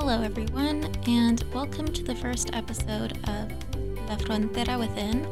Hello, 0.00 0.22
everyone, 0.22 0.84
and 1.08 1.42
welcome 1.52 1.92
to 1.92 2.04
the 2.04 2.14
first 2.14 2.54
episode 2.54 3.14
of 3.26 3.50
La 4.08 4.14
Frontera 4.16 4.78
Within. 4.78 5.26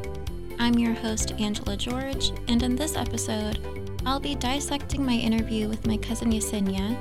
I'm 0.59 0.77
your 0.77 0.93
host, 0.93 1.31
Angela 1.39 1.77
George, 1.77 2.33
and 2.49 2.61
in 2.65 2.75
this 2.75 2.97
episode, 2.97 3.61
I'll 4.05 4.19
be 4.19 4.35
dissecting 4.35 5.07
my 5.07 5.13
interview 5.13 5.69
with 5.69 5.87
my 5.87 5.97
cousin 5.97 6.33
Yesenia, 6.33 6.97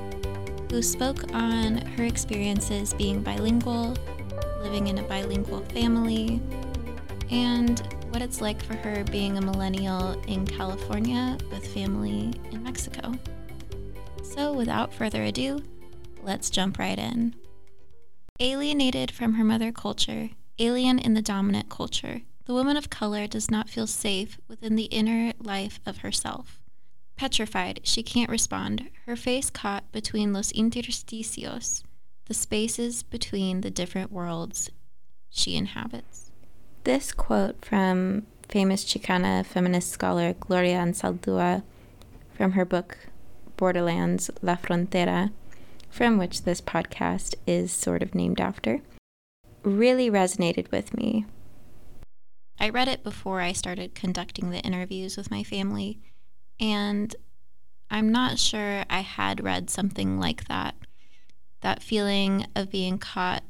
who 0.72 0.84
spoke 0.84 1.34
on 1.34 1.78
her 1.78 2.04
experiences 2.04 2.94
being 2.94 3.24
bilingual, 3.24 3.96
living 4.62 4.86
in 4.86 5.00
a 5.00 5.04
bilingual 5.04 5.62
family, 5.62 6.40
and 7.32 7.80
what 8.12 8.22
it's 8.22 8.42
like 8.42 8.64
for 8.64 8.76
her 8.76 9.04
being 9.06 9.40
a 9.40 9.42
millennial 9.42 10.22
in 10.28 10.46
California 10.46 11.36
with 11.50 11.66
family 11.74 12.32
in 12.52 12.62
Mexico. 12.62 13.12
So, 14.22 14.54
without 14.54 14.94
further 14.94 15.24
ado, 15.24 15.64
let's 16.22 16.52
jump 16.52 16.78
right 16.78 17.00
in. 17.00 17.34
Alienated 18.42 19.12
from 19.12 19.36
her 19.36 19.46
mother 19.46 19.72
culture, 19.72 20.32
alien 20.60 21.00
in 21.00 21.14
the 21.14 21.22
dominant 21.22 21.70
culture, 21.70 22.24
the 22.44 22.54
woman 22.54 22.76
of 22.76 22.90
color 22.90 23.28
does 23.28 23.50
not 23.50 23.70
feel 23.70 23.88
safe 23.88 24.38
within 24.50 24.76
the 24.76 24.86
inner 24.92 25.32
life 25.40 25.80
of 25.86 26.00
herself. 26.00 26.60
Petrified, 27.16 27.80
she 27.84 28.04
can't 28.04 28.30
respond, 28.30 28.90
her 29.06 29.16
face 29.16 29.50
caught 29.50 29.90
between 29.94 30.34
los 30.34 30.52
intersticios, 30.52 31.84
the 32.26 32.34
spaces 32.34 33.04
between 33.04 33.62
the 33.62 33.72
different 33.72 34.12
worlds 34.12 34.70
she 35.30 35.56
inhabits. 35.56 36.30
This 36.84 37.14
quote 37.14 37.64
from 37.64 38.28
famous 38.50 38.84
Chicana 38.84 39.46
feminist 39.46 39.92
scholar 39.92 40.34
Gloria 40.34 40.80
Anzaldúa 40.80 41.64
from 42.34 42.52
her 42.52 42.66
book 42.66 42.98
Borderlands 43.56 44.30
La 44.42 44.58
Frontera 44.58 45.32
from 45.96 46.18
which 46.18 46.44
this 46.44 46.60
podcast 46.60 47.34
is 47.48 47.72
sort 47.72 48.04
of 48.04 48.14
named 48.14 48.42
after, 48.42 48.82
really 49.64 50.12
resonated 50.12 50.70
with 50.70 50.94
me. 50.94 51.26
I 52.60 52.68
read 52.68 52.90
it 52.90 53.02
before 53.02 53.40
I 53.40 53.54
started 53.54 53.96
conducting 53.96 54.50
the 54.50 54.60
interviews 54.60 55.16
with 55.16 55.32
my 55.32 55.42
family, 55.42 56.02
and 56.60 57.16
I'm 57.90 58.12
not 58.12 58.40
sure 58.40 58.84
I 58.90 59.00
had 59.00 59.42
read 59.42 59.70
something 59.70 60.20
like 60.20 60.50
that. 60.50 60.76
That 61.62 61.82
feeling 61.82 62.46
of 62.58 62.70
being 62.70 62.98
caught 62.98 63.44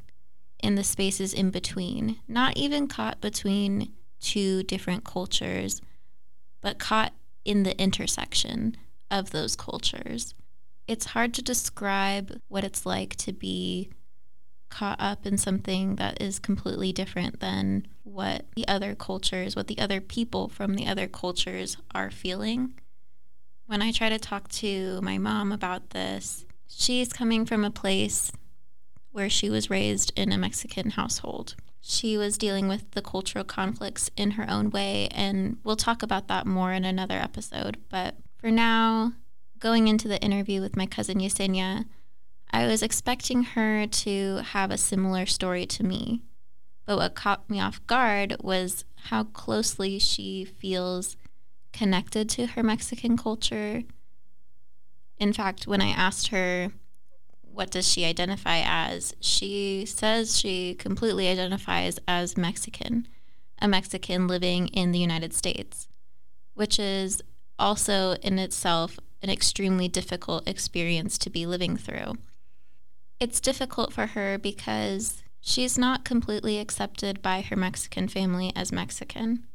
in 0.59 0.75
the 0.75 0.83
spaces 0.83 1.33
in 1.33 1.50
between, 1.50 2.20
not 2.27 2.58
even 2.58 2.88
caught 2.88 3.22
between 3.22 3.94
two 4.20 4.61
different 4.61 5.03
cultures, 5.03 5.81
but 6.61 6.77
caught 6.77 7.14
in 7.44 7.64
the 7.64 7.75
intersection 7.81 8.77
of 9.09 9.31
those 9.31 9.55
cultures 9.55 10.36
it's 10.88 11.05
hard 11.05 11.33
to 11.33 11.41
describe 11.41 12.39
what 12.47 12.64
it's 12.64 12.86
like 12.86 13.16
to 13.17 13.33
be 13.33 13.89
caught 14.69 15.00
up 15.00 15.25
in 15.25 15.38
something 15.38 15.95
that 15.95 16.22
is 16.22 16.39
completely 16.39 16.92
different 16.92 17.39
than 17.39 17.88
what 18.03 18.45
the 18.55 18.67
other 18.67 18.94
cultures, 18.94 19.55
what 19.55 19.67
the 19.67 19.80
other 19.80 20.02
people 20.02 20.50
from 20.50 20.75
the 20.75 20.88
other 20.88 21.08
cultures 21.08 21.77
are 21.94 22.11
feeling. 22.11 22.73
When 23.67 23.81
I 23.81 23.92
try 23.92 24.09
to 24.09 24.19
talk 24.19 24.50
to 24.50 25.00
my 25.02 25.17
mom 25.17 25.52
about 25.52 25.92
this, 25.92 26.45
she's 26.67 27.14
coming 27.14 27.45
from 27.45 27.64
a 27.64 27.72
place 27.72 28.31
where 29.11 29.30
she 29.30 29.49
was 29.49 29.70
raised 29.70 30.11
in 30.16 30.31
a 30.31 30.38
Mexican 30.38 30.92
household. 30.92 31.55
She 31.80 32.17
was 32.17 32.38
dealing 32.38 32.67
with 32.67 32.92
the 32.92 33.02
cultural 33.02 33.45
conflicts 33.45 34.09
in 34.17 34.31
her 34.31 34.49
own 34.49 34.72
way, 34.72 35.08
and 35.11 35.58
we'll 35.64 35.75
talk 35.75 36.03
about 36.03 36.27
that 36.27 36.45
more 36.45 36.73
in 36.73 36.83
another 36.83 37.17
episode. 37.17 37.77
But 37.89 38.16
for 38.38 38.52
now, 38.52 39.14
going 39.66 39.88
into 39.88 40.08
the 40.08 40.21
interview 40.21 40.61
with 40.61 40.77
my 40.77 40.85
cousin 40.85 41.17
Yesenia, 41.17 41.85
I 42.52 42.67
was 42.67 42.83
expecting 42.83 43.41
her 43.41 43.88
to 43.88 44.35
have 44.52 44.69
a 44.69 44.77
similar 44.77 45.25
story 45.25 45.66
to 45.66 45.83
me. 45.83 46.21
But 46.85 46.97
what 46.97 47.16
caught 47.16 47.49
me 47.49 47.59
off 47.59 47.83
guard 47.88 48.36
was 48.41 48.86
how 49.05 49.23
closely 49.23 49.97
she 49.97 50.45
feels 50.45 51.17
connected 51.73 52.30
to 52.30 52.45
her 52.45 52.61
Mexican 52.61 53.17
culture. 53.17 53.81
In 55.17 55.33
fact, 55.33 55.65
when 55.65 55.81
I 55.81 55.89
asked 55.89 56.27
her 56.27 56.70
what 57.42 57.71
does 57.71 57.92
she 57.92 58.05
identify 58.05 58.61
as, 58.64 59.15
she 59.20 59.83
says 59.87 60.37
she 60.37 60.75
completely 60.75 61.27
identifies 61.27 61.98
as 62.08 62.37
Mexican, 62.37 63.08
a 63.58 63.67
Mexican 63.67 64.27
living 64.27 64.67
in 64.67 64.92
the 64.92 64.99
United 64.99 65.33
States, 65.33 65.87
which 66.54 66.77
is 66.77 67.23
also 67.58 68.11
in 68.21 68.37
itself 68.37 68.99
an 69.25 69.31
extremely 69.31 69.87
difficult 69.87 70.47
experience 70.47 71.17
to 71.17 71.31
be 71.31 71.47
living 71.47 71.75
through. 71.75 72.13
It's 73.19 73.39
difficult 73.39 73.91
for 73.91 74.05
her 74.05 74.37
because 74.37 75.23
she's 75.41 75.80
not 75.80 76.05
completely 76.05 76.59
accepted 76.59 77.23
by 77.23 77.41
her 77.41 77.55
Mexican 77.55 78.08
family 78.08 78.52
as 78.55 78.71
Mexican. 78.71 79.47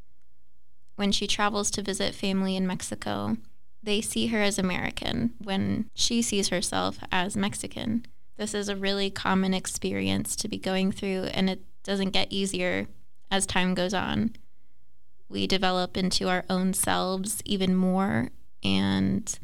When 0.96 1.12
she 1.12 1.28
travels 1.28 1.70
to 1.70 1.82
visit 1.82 2.16
family 2.16 2.56
in 2.56 2.66
Mexico, 2.66 3.36
they 3.80 4.00
see 4.00 4.26
her 4.26 4.42
as 4.42 4.58
American 4.58 5.34
when 5.38 5.88
she 5.94 6.20
sees 6.20 6.48
herself 6.48 6.98
as 7.12 7.36
Mexican. 7.36 8.06
This 8.38 8.54
is 8.54 8.68
a 8.68 8.74
really 8.74 9.08
common 9.08 9.54
experience 9.54 10.34
to 10.34 10.48
be 10.48 10.58
going 10.58 10.90
through, 10.90 11.26
and 11.32 11.48
it 11.48 11.60
doesn't 11.84 12.10
get 12.10 12.32
easier 12.32 12.88
as 13.30 13.46
time 13.46 13.74
goes 13.74 13.94
on. 13.94 14.34
We 15.28 15.46
develop 15.46 15.96
into 15.96 16.28
our 16.28 16.44
own 16.50 16.74
selves 16.74 17.40
even 17.44 17.76
more, 17.76 18.30
and 18.64 19.38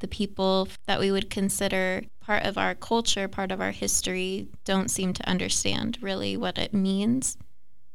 the 0.00 0.08
people 0.08 0.68
that 0.86 1.00
we 1.00 1.10
would 1.10 1.30
consider 1.30 2.02
part 2.20 2.44
of 2.44 2.58
our 2.58 2.74
culture, 2.74 3.28
part 3.28 3.52
of 3.52 3.60
our 3.60 3.70
history, 3.70 4.48
don't 4.64 4.90
seem 4.90 5.12
to 5.12 5.28
understand 5.28 5.98
really 6.00 6.36
what 6.36 6.58
it 6.58 6.74
means 6.74 7.36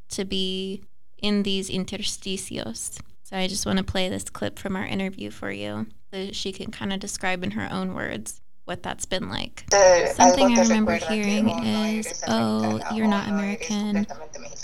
to 0.10 0.26
be 0.26 0.84
in 1.22 1.44
these 1.44 1.70
intersticios. 1.70 3.00
So 3.24 3.38
I 3.38 3.48
just 3.48 3.66
want 3.66 3.78
to 3.78 3.84
play 3.84 4.10
this 4.10 4.24
clip 4.24 4.58
from 4.58 4.76
our 4.76 4.86
interview 4.86 5.32
for 5.32 5.52
you 5.52 5.88
so 6.14 6.32
she 6.32 6.52
can 6.52 6.72
kind 6.72 6.92
of 6.92 7.00
describe 7.00 7.44
in 7.44 7.52
her 7.52 7.68
own 7.72 7.94
words 7.94 8.42
what 8.66 8.84
that's 8.84 9.06
been 9.06 9.30
like. 9.30 9.66
Something 10.14 10.58
I 10.58 10.62
remember 10.62 10.96
hearing 10.96 11.50
is, 11.50 12.24
oh, 12.28 12.80
oh, 12.84 12.96
you're 12.96 13.08
not 13.08 13.28
American, 13.28 14.06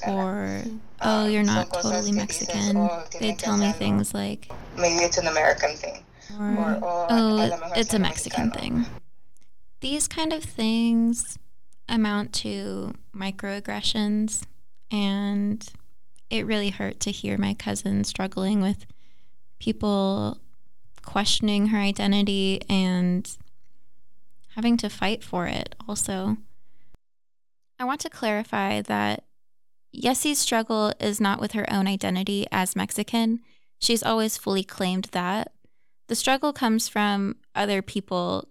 or 0.07 0.63
oh, 1.01 1.27
you're 1.27 1.43
not 1.43 1.73
totally 1.73 2.11
Mexican. 2.11 2.89
They'd 3.19 3.39
tell 3.39 3.57
me 3.57 3.71
things 3.73 4.13
like, 4.13 4.51
maybe 4.77 5.03
it's 5.03 5.17
an 5.17 5.27
American 5.27 5.75
thing 5.75 6.03
or, 6.39 6.79
oh, 7.09 7.71
it's 7.75 7.93
a 7.93 7.99
Mexican 7.99 8.51
thing. 8.51 8.85
These 9.81 10.07
kind 10.07 10.33
of 10.33 10.43
things 10.43 11.37
amount 11.89 12.33
to 12.33 12.93
microaggressions, 13.15 14.43
and 14.91 15.67
it 16.29 16.45
really 16.45 16.69
hurt 16.69 16.99
to 17.01 17.11
hear 17.11 17.37
my 17.37 17.53
cousin 17.53 18.03
struggling 18.03 18.61
with 18.61 18.85
people 19.59 20.39
questioning 21.03 21.67
her 21.67 21.77
identity 21.77 22.61
and 22.69 23.37
having 24.55 24.75
to 24.77 24.89
fight 24.89 25.23
for 25.23 25.47
it 25.47 25.75
also. 25.87 26.37
I 27.79 27.85
want 27.85 28.01
to 28.01 28.09
clarify 28.09 28.81
that 28.81 29.23
Yessie's 29.93 30.39
struggle 30.39 30.91
is 30.99 31.21
not 31.21 31.39
with 31.39 31.53
her 31.53 31.71
own 31.71 31.87
identity 31.87 32.45
as 32.51 32.75
Mexican. 32.75 33.39
She's 33.79 34.03
always 34.03 34.37
fully 34.37 34.63
claimed 34.63 35.05
that, 35.11 35.53
the 36.07 36.15
struggle 36.15 36.53
comes 36.53 36.87
from 36.87 37.35
other 37.53 37.81
people 37.81 38.47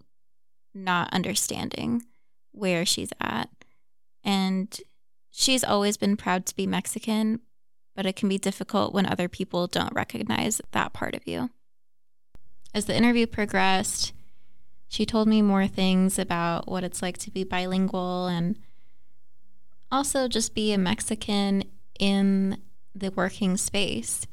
not 0.74 1.12
understanding 1.12 2.02
where 2.52 2.84
she's 2.84 3.10
at. 3.20 3.48
And 4.22 4.78
she's 5.30 5.64
always 5.64 5.96
been 5.96 6.16
proud 6.16 6.46
to 6.46 6.56
be 6.56 6.66
Mexican, 6.66 7.40
but 7.94 8.06
it 8.06 8.16
can 8.16 8.28
be 8.28 8.38
difficult 8.38 8.92
when 8.92 9.06
other 9.06 9.28
people 9.28 9.66
don't 9.66 9.94
recognize 9.94 10.60
that 10.72 10.92
part 10.92 11.14
of 11.14 11.26
you. 11.26 11.50
As 12.74 12.84
the 12.84 12.96
interview 12.96 13.26
progressed, 13.26 14.12
she 14.88 15.06
told 15.06 15.28
me 15.28 15.40
more 15.42 15.66
things 15.66 16.18
about 16.18 16.68
what 16.68 16.84
it's 16.84 17.02
like 17.02 17.18
to 17.18 17.30
be 17.30 17.42
bilingual 17.44 18.26
and 18.26 18.58
also 19.90 20.28
just 20.28 20.54
be 20.54 20.72
a 20.72 20.78
Mexican 20.78 21.64
in 21.98 22.60
the 22.94 23.10
working 23.10 23.56
space. 23.56 24.26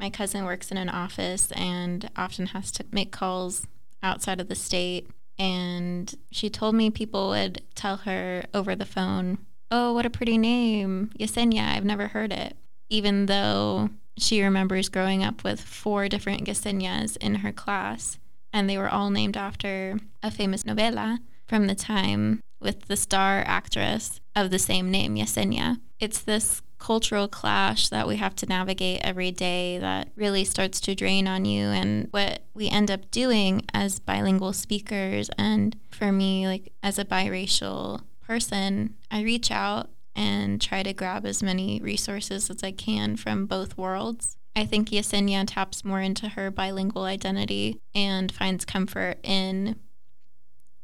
My 0.00 0.08
cousin 0.08 0.46
works 0.46 0.70
in 0.70 0.78
an 0.78 0.88
office 0.88 1.52
and 1.52 2.10
often 2.16 2.46
has 2.46 2.72
to 2.72 2.86
make 2.90 3.12
calls 3.12 3.66
outside 4.02 4.40
of 4.40 4.48
the 4.48 4.54
state. 4.54 5.10
And 5.38 6.12
she 6.30 6.48
told 6.48 6.74
me 6.74 6.88
people 6.88 7.28
would 7.28 7.62
tell 7.74 7.98
her 7.98 8.44
over 8.54 8.74
the 8.74 8.86
phone, 8.86 9.38
Oh, 9.70 9.92
what 9.92 10.06
a 10.06 10.10
pretty 10.10 10.38
name, 10.38 11.10
Yesenia. 11.18 11.76
I've 11.76 11.84
never 11.84 12.08
heard 12.08 12.32
it. 12.32 12.56
Even 12.88 13.26
though 13.26 13.90
she 14.16 14.42
remembers 14.42 14.88
growing 14.88 15.22
up 15.22 15.44
with 15.44 15.60
four 15.60 16.08
different 16.08 16.46
Yesenias 16.46 17.18
in 17.18 17.36
her 17.36 17.52
class, 17.52 18.18
and 18.54 18.68
they 18.68 18.78
were 18.78 18.88
all 18.88 19.10
named 19.10 19.36
after 19.36 19.98
a 20.22 20.30
famous 20.30 20.64
novela 20.64 21.18
from 21.46 21.66
the 21.66 21.74
time 21.74 22.40
with 22.58 22.86
the 22.86 22.96
star 22.96 23.44
actress 23.46 24.20
of 24.34 24.50
the 24.50 24.58
same 24.58 24.90
name, 24.90 25.14
Yesenia. 25.14 25.78
It's 26.00 26.20
this 26.20 26.62
cultural 26.80 27.28
clash 27.28 27.88
that 27.90 28.08
we 28.08 28.16
have 28.16 28.34
to 28.34 28.46
navigate 28.46 29.00
every 29.04 29.30
day 29.30 29.78
that 29.78 30.08
really 30.16 30.44
starts 30.44 30.80
to 30.80 30.94
drain 30.94 31.28
on 31.28 31.44
you 31.44 31.66
and 31.66 32.08
what 32.10 32.42
we 32.54 32.68
end 32.68 32.90
up 32.90 33.10
doing 33.10 33.62
as 33.72 34.00
bilingual 34.00 34.52
speakers 34.52 35.30
and 35.38 35.76
for 35.90 36.10
me 36.10 36.46
like 36.46 36.72
as 36.82 36.98
a 36.98 37.04
biracial 37.04 38.00
person 38.20 38.94
I 39.10 39.22
reach 39.22 39.50
out 39.50 39.90
and 40.16 40.60
try 40.60 40.82
to 40.82 40.92
grab 40.92 41.24
as 41.24 41.42
many 41.42 41.80
resources 41.80 42.50
as 42.50 42.62
I 42.62 42.72
can 42.72 43.16
from 43.16 43.46
both 43.46 43.78
worlds. 43.78 44.36
I 44.56 44.66
think 44.66 44.88
Yesenia 44.88 45.44
taps 45.46 45.84
more 45.84 46.00
into 46.00 46.30
her 46.30 46.50
bilingual 46.50 47.04
identity 47.04 47.80
and 47.94 48.32
finds 48.32 48.64
comfort 48.64 49.18
in 49.22 49.76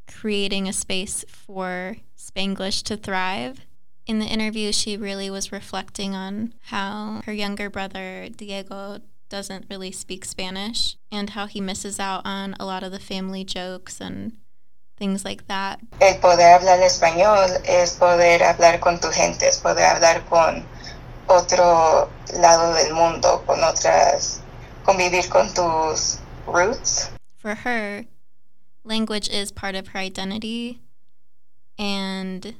creating 0.06 0.68
a 0.68 0.72
space 0.72 1.24
for 1.28 1.96
Spanglish 2.16 2.82
to 2.84 2.96
thrive. 2.96 3.60
In 4.06 4.20
the 4.20 4.26
interview, 4.26 4.70
she 4.72 4.96
really 4.96 5.30
was 5.30 5.50
reflecting 5.50 6.14
on 6.14 6.54
how 6.66 7.22
her 7.26 7.32
younger 7.32 7.68
brother, 7.68 8.28
Diego, 8.28 9.00
doesn't 9.28 9.66
really 9.68 9.90
speak 9.90 10.24
Spanish 10.24 10.96
and 11.10 11.30
how 11.30 11.46
he 11.46 11.60
misses 11.60 11.98
out 11.98 12.22
on 12.24 12.54
a 12.60 12.64
lot 12.64 12.84
of 12.84 12.92
the 12.92 13.00
family 13.00 13.42
jokes 13.42 14.00
and 14.00 14.36
things 14.96 15.24
like 15.24 15.48
that. 15.48 15.80
El 16.00 16.20
poder 16.20 16.54
hablar 16.56 16.80
español 16.82 17.50
es 17.66 17.96
poder 17.96 18.42
hablar 18.44 18.78
con 18.80 19.00
tu 19.00 19.10
gente, 19.10 19.48
es 19.48 19.58
poder 19.58 19.84
hablar 19.84 20.24
con 20.28 20.64
otro 21.28 22.08
lado 22.38 22.74
del 22.74 22.94
mundo, 22.94 23.42
con 23.44 23.58
otras, 23.64 24.40
convivir 24.84 25.28
con 25.28 25.52
tus 25.52 26.20
roots. 26.46 27.10
For 27.36 27.56
her, 27.56 28.04
language 28.84 29.28
is 29.28 29.50
part 29.50 29.74
of 29.74 29.88
her 29.88 29.98
identity 29.98 30.80
and 31.76 32.54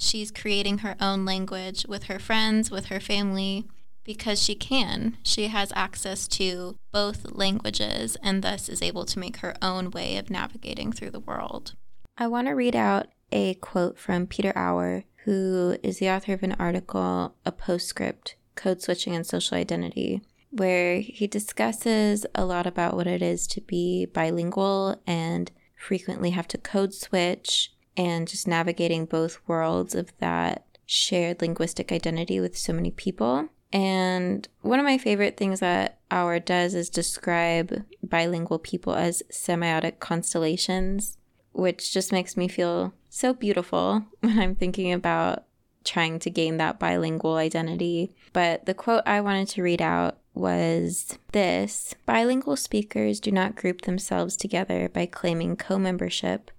she's 0.00 0.30
creating 0.30 0.78
her 0.78 0.96
own 1.00 1.24
language 1.24 1.84
with 1.86 2.04
her 2.04 2.18
friends, 2.18 2.70
with 2.70 2.86
her 2.86 3.00
family, 3.00 3.66
because 4.02 4.42
she 4.42 4.54
can. 4.54 5.16
She 5.22 5.48
has 5.48 5.72
access 5.76 6.26
to 6.28 6.76
both 6.90 7.30
languages 7.32 8.16
and 8.22 8.42
thus 8.42 8.68
is 8.68 8.82
able 8.82 9.04
to 9.04 9.18
make 9.18 9.38
her 9.38 9.54
own 9.62 9.90
way 9.90 10.16
of 10.16 10.30
navigating 10.30 10.90
through 10.90 11.10
the 11.10 11.20
world. 11.20 11.74
I 12.16 12.26
want 12.26 12.48
to 12.48 12.54
read 12.54 12.74
out 12.74 13.08
a 13.30 13.54
quote 13.54 13.98
from 13.98 14.26
Peter 14.26 14.52
Auer, 14.56 15.04
who 15.24 15.76
is 15.82 15.98
the 15.98 16.10
author 16.10 16.32
of 16.32 16.42
an 16.42 16.56
article, 16.58 17.34
A 17.44 17.52
Postscript 17.52 18.36
Code 18.54 18.82
Switching 18.82 19.14
and 19.14 19.26
Social 19.26 19.56
Identity, 19.56 20.22
where 20.50 21.00
he 21.00 21.26
discusses 21.26 22.26
a 22.34 22.44
lot 22.44 22.66
about 22.66 22.94
what 22.96 23.06
it 23.06 23.22
is 23.22 23.46
to 23.48 23.60
be 23.60 24.06
bilingual 24.06 25.00
and 25.06 25.50
frequently 25.76 26.30
have 26.30 26.48
to 26.48 26.58
code 26.58 26.92
switch 26.92 27.72
and 28.00 28.26
just 28.26 28.48
navigating 28.48 29.04
both 29.04 29.46
worlds 29.46 29.94
of 29.94 30.10
that 30.20 30.64
shared 30.86 31.42
linguistic 31.42 31.92
identity 31.92 32.40
with 32.40 32.56
so 32.56 32.72
many 32.72 32.90
people. 32.90 33.46
And 33.74 34.48
one 34.62 34.78
of 34.78 34.86
my 34.86 34.96
favorite 34.96 35.36
things 35.36 35.60
that 35.60 35.98
Auer 36.10 36.40
does 36.40 36.74
is 36.74 36.88
describe 36.88 37.84
bilingual 38.02 38.58
people 38.58 38.94
as 38.94 39.22
semiotic 39.30 40.00
constellations, 40.00 41.18
which 41.52 41.92
just 41.92 42.10
makes 42.10 42.38
me 42.38 42.48
feel 42.48 42.94
so 43.10 43.34
beautiful 43.34 44.06
when 44.20 44.38
I'm 44.38 44.54
thinking 44.54 44.94
about 44.94 45.44
trying 45.84 46.20
to 46.20 46.30
gain 46.30 46.56
that 46.56 46.80
bilingual 46.80 47.36
identity. 47.36 48.16
But 48.32 48.64
the 48.64 48.72
quote 48.72 49.02
I 49.04 49.20
wanted 49.20 49.48
to 49.48 49.62
read 49.62 49.82
out 49.82 50.16
was 50.32 51.18
this 51.32 51.94
Bilingual 52.06 52.56
speakers 52.56 53.20
do 53.20 53.30
not 53.30 53.56
group 53.56 53.82
themselves 53.82 54.36
together 54.36 54.88
by 54.88 55.04
claiming 55.04 55.56
co 55.56 55.78
membership 55.78 56.50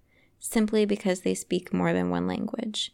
simply 0.42 0.86
because 0.86 1.22
they 1.22 1.36
speak 1.36 1.72
more 1.72 1.94
than 1.94 2.10
one 2.10 2.28
language. 2.28 2.94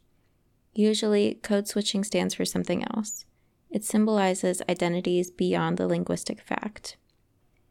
Usually, 0.74 1.36
code 1.42 1.68
switching 1.68 2.04
stands 2.04 2.36
for 2.36 2.46
something 2.46 2.84
else. 2.84 3.26
It 3.72 3.84
symbolizes 3.84 4.62
identities 4.70 5.32
beyond 5.32 5.78
the 5.78 5.88
linguistic 5.88 6.42
fact. 6.42 6.98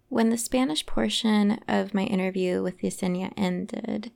When 0.08 0.30
the 0.30 0.38
Spanish 0.38 0.84
portion 0.86 1.60
of 1.68 1.94
my 1.94 2.02
interview 2.02 2.62
with 2.62 2.80
Yesenia 2.80 3.32
ended, 3.36 4.10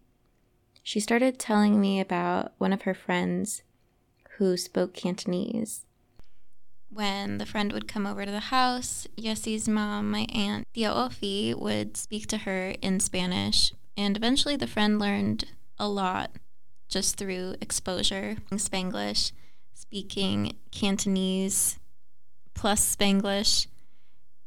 she 0.83 0.99
started 0.99 1.39
telling 1.39 1.81
me 1.81 2.01
about 2.01 2.53
one 2.59 2.73
of 2.73 2.83
her 2.83 2.95
friends 2.95 3.62
who 4.39 4.57
spoke 4.57 4.95
Cantonese. 4.95 5.85
When 6.91 7.39
the 7.39 7.47
friend 7.47 7.73
would 7.73 7.87
come 7.87 8.07
over 8.07 8.25
to 8.25 8.31
the 8.33 8.41
house, 8.41 9.07
Yessi's 9.17 9.69
mom, 9.69 10.11
my 10.11 10.27
aunt, 10.35 10.67
Tia 10.75 10.91
Ofi, 10.91 11.55
would 11.55 11.97
speak 11.97 12.27
to 12.29 12.39
her 12.39 12.75
in 12.83 12.99
Spanish, 12.99 13.73
and 14.00 14.17
eventually 14.17 14.56
the 14.56 14.67
friend 14.67 14.99
learned 14.99 15.44
a 15.79 15.87
lot 15.87 16.31
just 16.88 17.19
through 17.19 17.55
exposure. 17.61 18.38
In 18.50 18.56
Spanglish, 18.56 19.32
speaking 19.75 20.56
Cantonese 20.70 21.79
plus 22.55 22.97
Spanglish. 22.97 23.67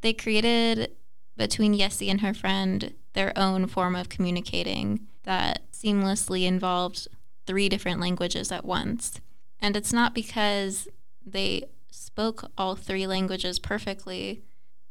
They 0.02 0.12
created 0.12 0.94
between 1.38 1.78
Yessi 1.78 2.10
and 2.10 2.22
her 2.22 2.34
friend 2.34 2.96
their 3.14 3.32
own 3.38 3.68
form 3.68 3.96
of 3.96 4.10
communicating 4.10 5.06
that 5.22 5.72
seamlessly 5.72 6.48
involved 6.48 7.08
three 7.46 7.70
different 7.70 8.00
languages 8.00 8.52
at 8.52 8.66
once. 8.66 9.22
And 9.62 9.78
it's 9.78 9.94
not 9.94 10.16
because 10.16 10.88
they 11.24 11.66
spoke 11.92 12.50
all 12.58 12.76
three 12.76 13.06
languages 13.06 13.60
perfectly. 13.60 14.42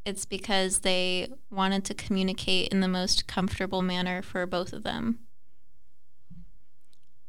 It's 0.05 0.25
because 0.25 0.81
they 0.81 1.29
wanted 1.51 1.85
to 1.85 1.95
communicate 1.95 2.69
in 2.69 2.81
the 2.81 2.89
most 2.89 3.27
comfortable 3.27 3.83
manner 3.83 4.21
for 4.21 4.47
both 4.47 4.73
of 4.73 4.83
them. 4.83 5.21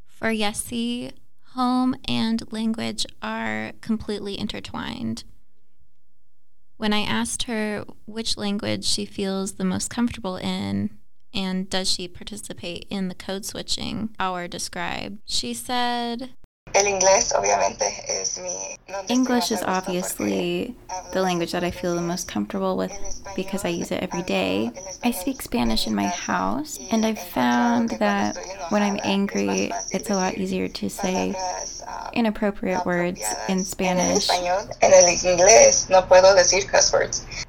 For 0.08 0.30
Yessi, 0.30 1.12
home 1.54 1.96
and 2.08 2.52
language 2.52 3.06
are 3.22 3.74
completely 3.82 4.40
intertwined. 4.40 5.24
When 6.78 6.94
I 6.94 7.02
asked 7.02 7.44
her 7.44 7.86
which 8.06 8.38
language 8.38 8.86
she 8.86 9.06
feels 9.06 9.54
the 9.54 9.64
most 9.64 9.90
comfortable 9.90 10.38
in, 10.38 10.98
and 11.34 11.70
does 11.70 11.92
she 11.92 12.08
participate 12.08 12.88
in 12.90 13.08
the 13.08 13.16
code 13.16 13.46
switching 13.46 14.16
Auer 14.20 14.48
described, 14.48 15.20
she 15.26 15.54
said 15.54 16.32
El 16.74 16.88
inglés, 16.88 17.34
obviamente, 17.36 17.86
es 18.08 18.40
mi. 18.40 18.76
English 19.08 19.52
is 19.52 19.62
obviously 19.64 20.76
the 21.12 21.22
language 21.22 21.52
that 21.52 21.64
I 21.64 21.72
feel 21.72 21.96
the 21.96 22.02
most 22.02 22.28
comfortable 22.28 22.76
with 22.76 22.92
because 23.36 23.64
I 23.64 23.70
use 23.70 23.92
it 23.92 24.02
every 24.02 24.24
day. 24.24 24.72
I 25.04 25.12
speak 25.12 25.42
Spanish 25.42 25.88
in 25.88 25.94
my 25.94 26.08
house, 26.08 26.80
and 26.92 27.06
I've 27.06 27.20
found 27.20 27.92
that 28.00 28.38
when 28.70 28.82
I'm 28.82 29.00
angry, 29.04 29.72
it's 29.92 30.10
a 30.10 30.16
lot 30.16 30.38
easier 30.38 30.68
to 30.68 30.90
say 30.90 31.36
inappropriate 32.14 32.86
words 32.86 33.22
in 33.48 33.64
Spanish. 33.64 34.30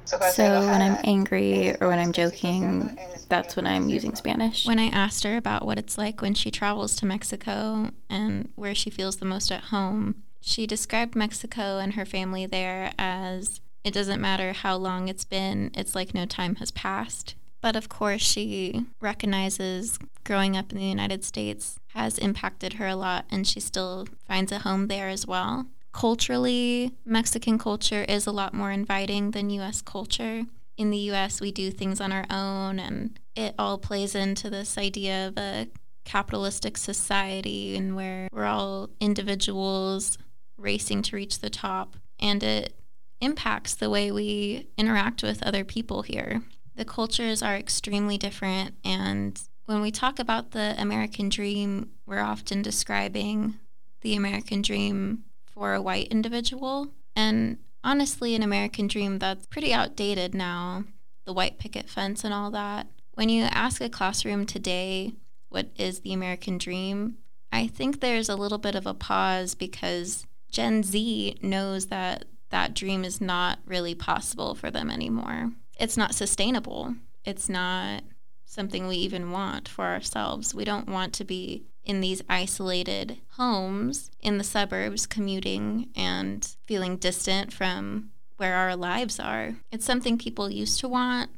So 0.05 0.67
when 0.67 0.81
I'm 0.81 0.97
angry 1.03 1.75
or 1.81 1.87
when 1.87 1.99
I'm 1.99 2.11
joking, 2.11 2.97
that's 3.27 3.55
when 3.55 3.65
I'm 3.65 3.89
using 3.89 4.15
Spanish. 4.15 4.65
When 4.65 4.79
I 4.79 4.87
asked 4.87 5.23
her 5.23 5.37
about 5.37 5.65
what 5.65 5.77
it's 5.77 5.97
like 5.97 6.21
when 6.21 6.33
she 6.33 6.51
travels 6.51 6.95
to 6.97 7.05
Mexico 7.05 7.91
and 8.09 8.49
where 8.55 8.75
she 8.75 8.89
feels 8.89 9.17
the 9.17 9.25
most 9.25 9.51
at 9.51 9.65
home, 9.65 10.23
she 10.41 10.67
described 10.67 11.15
Mexico 11.15 11.79
and 11.79 11.93
her 11.93 12.05
family 12.05 12.45
there 12.45 12.91
as 12.99 13.61
it 13.83 13.93
doesn't 13.93 14.21
matter 14.21 14.53
how 14.53 14.75
long 14.75 15.07
it's 15.07 15.25
been, 15.25 15.71
it's 15.73 15.95
like 15.95 16.13
no 16.13 16.25
time 16.25 16.55
has 16.55 16.71
passed. 16.71 17.35
But 17.61 17.75
of 17.75 17.89
course, 17.89 18.21
she 18.21 18.85
recognizes 19.01 19.97
growing 20.23 20.55
up 20.55 20.71
in 20.71 20.77
the 20.77 20.85
United 20.85 21.23
States 21.23 21.79
has 21.93 22.17
impacted 22.19 22.73
her 22.73 22.87
a 22.87 22.95
lot, 22.95 23.25
and 23.31 23.47
she 23.47 23.59
still 23.59 24.07
finds 24.27 24.51
a 24.51 24.59
home 24.59 24.87
there 24.87 25.07
as 25.07 25.25
well. 25.25 25.65
Culturally, 25.95 26.91
Mexican 27.05 27.57
culture 27.57 28.03
is 28.03 28.27
a 28.27 28.31
lot 28.31 28.53
more 28.53 28.71
inviting 28.71 29.31
than 29.31 29.49
US 29.49 29.81
culture 29.81 30.43
in 30.77 30.89
the 30.89 30.97
US, 31.11 31.39
we 31.39 31.51
do 31.51 31.71
things 31.71 32.01
on 32.01 32.11
our 32.11 32.25
own, 32.29 32.79
and 32.79 33.17
it 33.35 33.55
all 33.57 33.77
plays 33.77 34.15
into 34.15 34.49
this 34.49 34.77
idea 34.77 35.27
of 35.27 35.37
a 35.37 35.67
capitalistic 36.03 36.77
society 36.77 37.75
and 37.75 37.95
where 37.95 38.27
we're 38.31 38.45
all 38.45 38.89
individuals 38.99 40.17
racing 40.57 41.01
to 41.03 41.15
reach 41.15 41.39
the 41.39 41.49
top. 41.49 41.95
And 42.19 42.43
it 42.43 42.75
impacts 43.21 43.75
the 43.75 43.89
way 43.89 44.11
we 44.11 44.67
interact 44.77 45.23
with 45.23 45.41
other 45.43 45.63
people 45.63 46.01
here. 46.01 46.43
The 46.75 46.85
cultures 46.85 47.41
are 47.41 47.55
extremely 47.55 48.17
different. 48.17 48.75
And 48.83 49.41
when 49.65 49.81
we 49.81 49.91
talk 49.91 50.19
about 50.19 50.51
the 50.51 50.75
American 50.77 51.29
dream, 51.29 51.91
we're 52.05 52.19
often 52.19 52.61
describing 52.61 53.55
the 54.01 54.15
American 54.15 54.61
dream 54.61 55.23
for 55.55 55.73
a 55.73 55.81
white 55.81 56.09
individual. 56.09 56.89
And 57.15 57.57
honestly 57.83 58.35
an 58.35 58.43
American 58.43 58.87
dream 58.87 59.19
that's 59.19 59.47
pretty 59.47 59.73
outdated 59.73 60.35
now, 60.35 60.83
the 61.25 61.33
white 61.33 61.57
picket 61.57 61.89
fence 61.89 62.23
and 62.23 62.33
all 62.33 62.51
that. 62.51 62.87
When 63.13 63.29
you 63.29 63.43
ask 63.43 63.81
a 63.81 63.89
classroom 63.89 64.45
today 64.45 65.13
what 65.49 65.69
is 65.77 66.01
the 66.01 66.13
American 66.13 66.57
dream, 66.57 67.17
I 67.51 67.67
think 67.67 67.99
there's 67.99 68.27
a 68.27 68.35
little 68.35 68.57
bit 68.57 68.75
of 68.75 68.85
a 68.85 68.93
pause 68.93 69.55
because 69.55 70.25
Gen 70.51 70.83
Z 70.83 71.37
knows 71.41 71.87
that 71.87 72.25
that 72.49 72.73
dream 72.73 73.05
is 73.05 73.21
not 73.21 73.59
really 73.65 73.95
possible 73.95 74.55
for 74.55 74.69
them 74.69 74.89
anymore. 74.89 75.51
It's 75.79 75.97
not 75.97 76.15
sustainable. 76.15 76.95
It's 77.23 77.49
not 77.49 78.03
something 78.45 78.87
we 78.87 78.97
even 78.97 79.31
want 79.31 79.67
for 79.67 79.85
ourselves. 79.85 80.53
We 80.53 80.65
don't 80.65 80.89
want 80.89 81.13
to 81.13 81.23
be 81.23 81.63
in 81.85 82.01
these 82.01 82.21
isolated 82.27 83.17
homes 83.31 84.11
in 84.21 84.37
the 84.37 84.43
suburbs, 84.43 85.05
commuting 85.05 85.89
and 85.95 86.55
feeling 86.63 86.97
distant 86.97 87.53
from 87.53 88.11
where 88.37 88.55
our 88.55 88.75
lives 88.75 89.19
are. 89.19 89.55
It's 89.71 89.85
something 89.85 90.17
people 90.17 90.49
used 90.49 90.79
to 90.81 90.87
want 90.87 91.29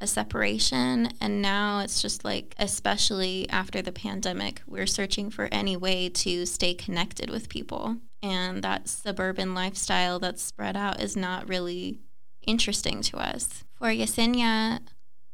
a 0.00 0.06
separation. 0.06 1.10
And 1.20 1.42
now 1.42 1.80
it's 1.80 2.00
just 2.00 2.24
like, 2.24 2.54
especially 2.58 3.48
after 3.50 3.82
the 3.82 3.92
pandemic, 3.92 4.62
we're 4.66 4.86
searching 4.86 5.30
for 5.30 5.48
any 5.50 5.76
way 5.76 6.08
to 6.10 6.46
stay 6.46 6.74
connected 6.74 7.30
with 7.30 7.48
people. 7.48 7.96
And 8.22 8.62
that 8.62 8.88
suburban 8.88 9.54
lifestyle 9.54 10.18
that's 10.18 10.42
spread 10.42 10.76
out 10.76 11.00
is 11.00 11.16
not 11.16 11.48
really 11.48 11.98
interesting 12.46 13.02
to 13.02 13.18
us. 13.18 13.64
For 13.74 13.88
Yesenia, 13.88 14.80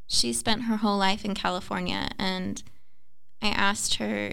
she 0.06 0.32
spent 0.32 0.62
her 0.64 0.76
whole 0.76 0.99
life 0.99 1.25
in 1.25 1.34
California, 1.34 2.11
and 2.18 2.62
I 3.44 3.48
asked 3.48 3.96
her 3.96 4.32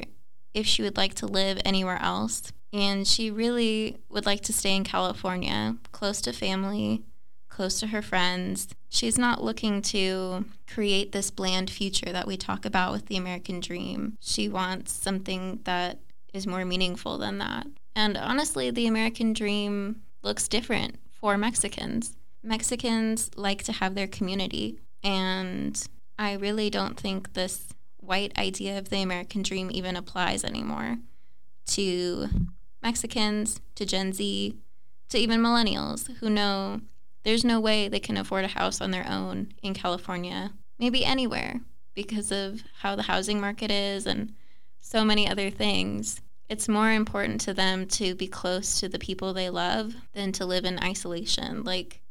if 0.53 0.65
she 0.65 0.83
would 0.83 0.97
like 0.97 1.13
to 1.15 1.27
live 1.27 1.59
anywhere 1.65 1.99
else. 2.01 2.51
And 2.73 3.05
she 3.05 3.29
really 3.29 3.97
would 4.09 4.25
like 4.25 4.41
to 4.43 4.53
stay 4.53 4.75
in 4.75 4.85
California, 4.85 5.75
close 5.91 6.21
to 6.21 6.31
family, 6.31 7.03
close 7.49 7.79
to 7.81 7.87
her 7.87 8.01
friends. 8.01 8.69
She's 8.87 9.17
not 9.17 9.43
looking 9.43 9.81
to 9.83 10.45
create 10.67 11.11
this 11.11 11.31
bland 11.31 11.69
future 11.69 12.11
that 12.11 12.27
we 12.27 12.37
talk 12.37 12.65
about 12.65 12.93
with 12.93 13.07
the 13.07 13.17
American 13.17 13.59
dream. 13.59 14.17
She 14.21 14.47
wants 14.47 14.93
something 14.93 15.59
that 15.65 15.99
is 16.33 16.47
more 16.47 16.63
meaningful 16.63 17.17
than 17.17 17.39
that. 17.39 17.67
And 17.93 18.15
honestly, 18.17 18.71
the 18.71 18.87
American 18.87 19.33
dream 19.33 20.01
looks 20.23 20.47
different 20.47 20.97
for 21.11 21.37
Mexicans. 21.37 22.15
Mexicans 22.41 23.29
like 23.35 23.63
to 23.63 23.73
have 23.73 23.95
their 23.95 24.07
community, 24.07 24.79
and 25.03 25.81
I 26.17 26.33
really 26.33 26.69
don't 26.69 26.97
think 26.97 27.33
this 27.33 27.73
white 28.01 28.37
idea 28.37 28.77
of 28.77 28.89
the 28.89 29.01
American 29.01 29.41
dream 29.41 29.69
even 29.71 29.95
applies 29.95 30.43
anymore 30.43 30.97
to 31.67 32.27
Mexicans, 32.83 33.61
to 33.75 33.85
Gen 33.85 34.11
Z, 34.11 34.55
to 35.09 35.17
even 35.17 35.39
millennials 35.39 36.13
who 36.17 36.29
know 36.29 36.81
there's 37.23 37.45
no 37.45 37.59
way 37.59 37.87
they 37.87 37.99
can 37.99 38.17
afford 38.17 38.43
a 38.43 38.49
house 38.49 38.81
on 38.81 38.91
their 38.91 39.07
own 39.07 39.53
in 39.61 39.73
California, 39.73 40.51
maybe 40.79 41.05
anywhere, 41.05 41.61
because 41.93 42.31
of 42.31 42.63
how 42.79 42.95
the 42.95 43.03
housing 43.03 43.39
market 43.39 43.69
is 43.71 44.07
and 44.07 44.33
so 44.79 45.05
many 45.05 45.29
other 45.29 45.49
things. 45.49 46.21
It's 46.49 46.67
more 46.67 46.91
important 46.91 47.39
to 47.41 47.53
them 47.53 47.85
to 47.89 48.15
be 48.15 48.27
close 48.27 48.79
to 48.79 48.89
the 48.89 48.99
people 48.99 49.33
they 49.33 49.49
love 49.49 49.93
than 50.13 50.31
to 50.33 50.45
live 50.45 50.65
in 50.65 50.83
isolation, 50.83 51.63
like 51.63 52.01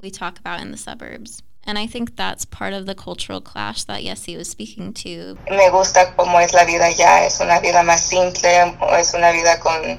we 0.00 0.10
talk 0.10 0.38
about 0.38 0.60
in 0.60 0.70
the 0.70 0.76
suburbs. 0.76 1.42
And 1.64 1.78
I 1.78 1.86
think 1.86 2.16
that's 2.16 2.44
part 2.44 2.72
of 2.72 2.86
the 2.86 2.94
cultural 2.94 3.40
clash 3.40 3.84
that 3.84 4.02
Yessi 4.02 4.36
was 4.36 4.48
speaking 4.48 4.92
to. 4.94 5.38
Me 5.48 5.70
gusta 5.70 6.12
cómo 6.16 6.42
es 6.42 6.52
la 6.52 6.64
vida 6.64 6.90
ya, 6.90 7.24
es 7.24 7.40
una 7.40 7.60
vida 7.60 7.82
más 7.84 8.00
simple, 8.00 8.76
es 8.98 9.14
una 9.14 9.32
vida 9.32 9.60
con 9.60 9.98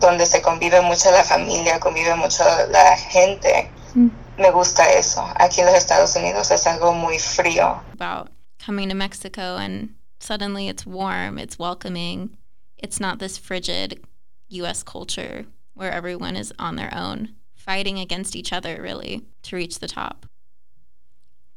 donde 0.00 0.26
se 0.26 0.40
convive 0.40 0.80
mucho 0.82 1.10
la 1.10 1.22
familia, 1.22 1.78
convive 1.78 2.16
mucho 2.16 2.44
la 2.70 2.96
gente. 2.96 3.70
Mm. 3.94 4.08
Me 4.38 4.50
gusta 4.50 4.84
eso. 4.98 5.22
Aquí 5.36 5.60
en 5.60 5.66
los 5.66 5.76
Estados 5.76 6.16
Unidos 6.16 6.50
es 6.50 6.66
algo 6.66 6.92
muy 6.92 7.18
frío. 7.18 7.80
About 7.92 8.30
coming 8.64 8.88
to 8.88 8.94
Mexico 8.94 9.56
and 9.56 9.94
suddenly 10.18 10.68
it's 10.68 10.86
warm, 10.86 11.38
it's 11.38 11.58
welcoming. 11.58 12.30
It's 12.78 12.98
not 12.98 13.18
this 13.18 13.38
frigid 13.38 14.00
US 14.48 14.82
culture 14.82 15.44
where 15.74 15.92
everyone 15.92 16.36
is 16.36 16.52
on 16.58 16.76
their 16.76 16.92
own, 16.94 17.34
fighting 17.54 17.98
against 17.98 18.34
each 18.34 18.52
other 18.52 18.80
really 18.80 19.22
to 19.42 19.56
reach 19.56 19.78
the 19.78 19.88
top. 19.88 20.26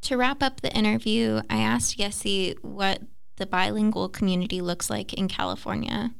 To 0.08 0.16
wrap 0.16 0.42
up 0.42 0.62
the 0.62 0.74
interview, 0.74 1.42
I 1.50 1.58
asked 1.58 1.98
Yessi 1.98 2.56
what 2.64 3.02
the 3.36 3.46
bilingual 3.46 4.08
community 4.08 4.62
looks 4.62 4.90
like 4.90 5.14
in 5.14 5.28
California. 5.28 6.12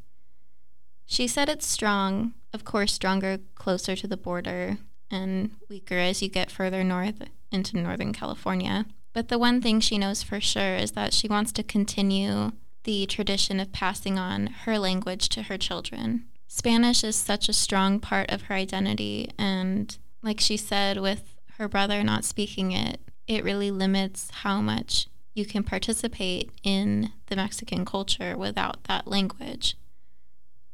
She 1.06 1.26
said 1.26 1.48
it's 1.48 1.66
strong, 1.66 2.34
of 2.52 2.66
course, 2.66 2.92
stronger 2.92 3.38
closer 3.56 3.96
to 3.96 4.06
the 4.06 4.18
border, 4.18 4.80
and 5.10 5.52
weaker 5.70 5.96
as 5.96 6.22
you 6.22 6.28
get 6.28 6.52
further 6.52 6.84
north 6.84 7.30
into 7.50 7.78
Northern 7.78 8.12
California. 8.12 8.88
But 9.14 9.30
the 9.30 9.40
one 9.40 9.62
thing 9.62 9.80
she 9.80 9.98
knows 9.98 10.22
for 10.22 10.42
sure 10.42 10.76
is 10.76 10.92
that 10.92 11.14
she 11.14 11.30
wants 11.30 11.54
to 11.54 11.64
continue 11.64 12.52
the 12.84 13.06
tradition 13.06 13.58
of 13.58 13.72
passing 13.72 14.20
on 14.20 14.48
her 14.66 14.78
language 14.78 15.30
to 15.30 15.44
her 15.44 15.58
children. 15.58 16.26
Spanish 16.50 17.06
is 17.06 17.16
such 17.16 17.48
a 17.48 17.54
strong 17.54 18.02
part 18.02 18.30
of 18.32 18.42
her 18.44 18.56
identity, 18.56 19.32
and 19.40 19.98
like 20.22 20.42
she 20.42 20.58
said, 20.58 21.00
with 21.00 21.36
her 21.58 21.70
brother 21.70 22.04
not 22.04 22.26
speaking 22.26 22.74
it, 22.74 23.00
it 23.28 23.44
really 23.44 23.72
limits 23.72 24.30
how 24.42 24.62
much 24.62 25.08
you 25.34 25.46
can 25.46 25.64
participate 25.64 26.52
in 26.64 27.12
the 27.28 27.36
Mexican 27.36 27.86
culture 27.86 28.38
without 28.38 28.84
that 28.86 29.08
language. 29.08 29.76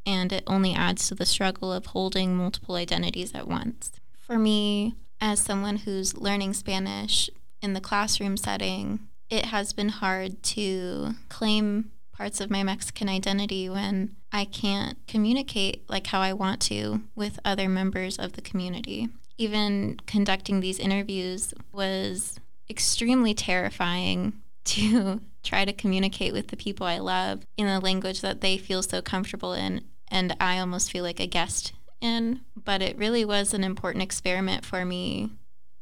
And 0.06 0.32
it 0.32 0.44
only 0.48 0.74
adds 0.74 1.08
to 1.08 1.16
the 1.16 1.26
struggle 1.26 1.72
of 1.72 1.88
holding 1.88 2.36
multiple 2.36 2.76
identities 2.76 3.34
at 3.34 3.48
once 3.48 3.92
for 4.26 4.40
me, 4.40 4.96
as 5.20 5.40
someone 5.40 5.78
who's 5.78 6.18
learning 6.18 6.54
Spanish 6.54 7.30
in 7.62 7.74
the 7.74 7.82
classroom 7.82 8.38
setting, 8.38 9.00
it 9.30 9.46
has 9.46 9.74
been 9.74 9.90
hard 9.90 10.42
to 10.44 11.16
claim 11.30 11.92
parts 12.14 12.40
of 12.40 12.50
my 12.50 12.64
Mexican 12.64 13.10
identity 13.10 13.70
when 13.70 14.16
I 14.32 14.46
can't 14.46 14.98
communicate 15.08 15.90
like 15.90 16.08
how 16.08 16.22
I 16.22 16.34
want 16.34 16.62
to 16.64 17.02
with 17.16 17.40
other 17.44 17.68
members 17.68 18.18
of 18.18 18.34
the 18.34 18.42
community. 18.42 19.10
Even 19.38 20.00
conducting 20.06 20.60
these 20.60 20.80
interviews 20.80 21.54
was 21.72 22.40
extremely 22.70 23.34
terrifying 23.34 24.34
to 24.64 25.22
try 25.44 25.66
to 25.66 25.74
communicate 25.74 26.32
with 26.32 26.48
the 26.48 26.58
people 26.58 26.88
I 26.88 27.00
love 27.00 27.46
in 27.58 27.68
a 27.68 27.80
language 27.80 28.22
that 28.22 28.42
they 28.42 28.58
feel 28.58 28.82
so 28.82 29.02
comfortable 29.02 29.54
in 29.54 29.82
and 30.14 30.36
I 30.40 30.60
almost 30.60 30.92
feel 30.92 31.04
like 31.04 31.20
a 31.20 31.26
guest 31.26 31.74
in, 32.00 32.42
but 32.56 32.82
it 32.84 32.98
really 32.98 33.26
was 33.26 33.54
an 33.54 33.64
important 33.64 34.04
experiment 34.04 34.64
for 34.64 34.86
me 34.86 35.32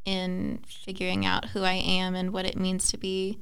in 0.05 0.63
figuring 0.65 1.25
out 1.25 1.49
who 1.49 1.63
I 1.63 1.73
am 1.73 2.15
and 2.15 2.31
what 2.31 2.45
it 2.45 2.57
means 2.57 2.89
to 2.89 2.97
be 2.97 3.39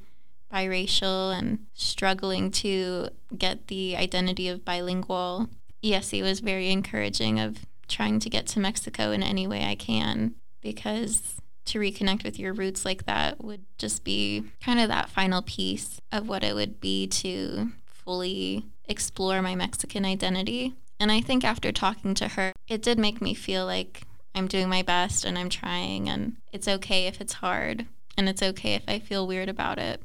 biracial 0.52 1.32
and 1.32 1.60
struggling 1.74 2.50
to 2.50 3.08
get 3.38 3.68
the 3.68 3.96
identity 3.96 4.48
of 4.48 4.64
bilingual. 4.64 5.48
Yessi 5.82 6.22
was 6.22 6.40
very 6.40 6.70
encouraging 6.70 7.38
of 7.38 7.58
trying 7.86 8.18
to 8.18 8.28
get 8.28 8.46
to 8.48 8.60
Mexico 8.60 9.12
in 9.12 9.22
any 9.22 9.46
way 9.46 9.64
I 9.64 9.76
can 9.76 10.34
because 10.60 11.39
to 11.66 11.78
reconnect 11.78 12.24
with 12.24 12.38
your 12.38 12.52
roots 12.52 12.84
like 12.84 13.06
that 13.06 13.42
would 13.42 13.64
just 13.78 14.04
be 14.04 14.44
kind 14.60 14.80
of 14.80 14.88
that 14.88 15.10
final 15.10 15.42
piece 15.42 16.00
of 16.10 16.28
what 16.28 16.42
it 16.42 16.54
would 16.54 16.80
be 16.80 17.06
to 17.06 17.70
fully 17.84 18.64
explore 18.88 19.40
my 19.42 19.54
Mexican 19.54 20.04
identity. 20.04 20.74
And 20.98 21.12
I 21.12 21.20
think 21.20 21.44
after 21.44 21.72
talking 21.72 22.14
to 22.14 22.28
her, 22.28 22.52
it 22.68 22.82
did 22.82 22.98
make 22.98 23.20
me 23.20 23.34
feel 23.34 23.64
like 23.66 24.02
I'm 24.34 24.46
doing 24.46 24.68
my 24.68 24.82
best 24.82 25.24
and 25.24 25.38
I'm 25.38 25.48
trying, 25.48 26.08
and 26.08 26.36
it's 26.52 26.68
okay 26.68 27.06
if 27.06 27.20
it's 27.20 27.34
hard, 27.34 27.86
and 28.16 28.28
it's 28.28 28.42
okay 28.42 28.74
if 28.74 28.82
I 28.86 28.98
feel 28.98 29.26
weird 29.26 29.48
about 29.48 29.78
it. 29.78 30.02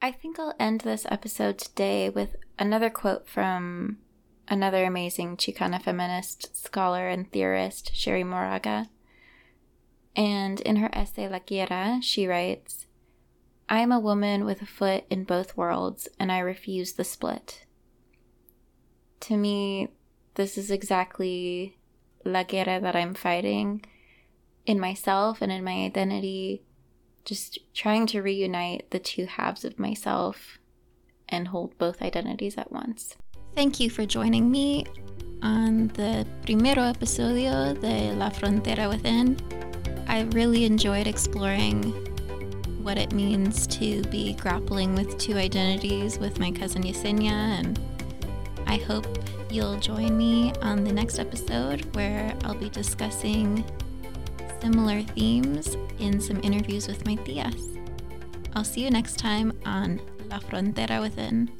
I 0.00 0.12
think 0.12 0.38
I'll 0.38 0.54
end 0.60 0.82
this 0.82 1.06
episode 1.10 1.58
today 1.58 2.08
with 2.08 2.36
another 2.58 2.90
quote 2.90 3.28
from 3.28 3.98
another 4.48 4.84
amazing 4.84 5.36
Chicana 5.36 5.82
feminist 5.82 6.56
scholar 6.56 7.08
and 7.08 7.30
theorist, 7.30 7.92
Cherríe 7.94 8.24
Moraga. 8.24 8.88
And 10.16 10.60
in 10.62 10.76
her 10.76 10.90
essay 10.92 11.28
La 11.28 11.38
Güera, 11.38 12.02
she 12.02 12.26
writes 12.26 12.86
I 13.68 13.80
am 13.80 13.92
a 13.92 14.00
woman 14.00 14.44
with 14.44 14.62
a 14.62 14.66
foot 14.66 15.04
in 15.10 15.24
both 15.24 15.56
worlds, 15.56 16.08
and 16.18 16.32
I 16.32 16.38
refuse 16.38 16.94
the 16.94 17.04
split. 17.04 17.66
To 19.20 19.36
me, 19.36 19.88
this 20.34 20.56
is 20.56 20.70
exactly 20.70 21.76
la 22.24 22.44
guerra 22.44 22.80
that 22.80 22.96
I'm 22.96 23.14
fighting 23.14 23.84
in 24.66 24.78
myself 24.78 25.42
and 25.42 25.50
in 25.50 25.64
my 25.64 25.84
identity. 25.84 26.62
Just 27.24 27.58
trying 27.74 28.06
to 28.08 28.22
reunite 28.22 28.90
the 28.90 29.00
two 29.00 29.26
halves 29.26 29.64
of 29.64 29.78
myself 29.78 30.58
and 31.28 31.48
hold 31.48 31.76
both 31.76 32.02
identities 32.02 32.56
at 32.56 32.70
once. 32.70 33.16
Thank 33.56 33.80
you 33.80 33.90
for 33.90 34.06
joining 34.06 34.48
me 34.50 34.86
on 35.42 35.88
the 35.88 36.24
primero 36.42 36.82
episodio 36.82 37.78
de 37.80 38.12
La 38.12 38.30
Frontera 38.30 38.88
Within. 38.88 39.36
I 40.08 40.22
really 40.32 40.64
enjoyed 40.64 41.06
exploring 41.06 41.92
what 42.82 42.98
it 42.98 43.12
means 43.12 43.66
to 43.66 44.02
be 44.04 44.34
grappling 44.34 44.94
with 44.94 45.18
two 45.18 45.36
identities 45.36 46.18
with 46.18 46.38
my 46.38 46.50
cousin 46.52 46.84
Yesenia, 46.84 47.32
and 47.32 47.78
I 48.66 48.76
hope 48.76 49.06
you'll 49.50 49.78
join 49.78 50.16
me 50.16 50.52
on 50.62 50.84
the 50.84 50.92
next 50.92 51.18
episode 51.18 51.94
where 51.96 52.32
I'll 52.44 52.54
be 52.54 52.70
discussing 52.70 53.64
similar 54.60 55.02
themes 55.02 55.76
in 55.98 56.20
some 56.20 56.40
interviews 56.42 56.86
with 56.86 57.04
my 57.04 57.16
tias. 57.16 57.76
I'll 58.54 58.64
see 58.64 58.82
you 58.82 58.90
next 58.90 59.18
time 59.18 59.52
on 59.64 60.00
La 60.30 60.38
Frontera 60.38 61.00
Within. 61.00 61.50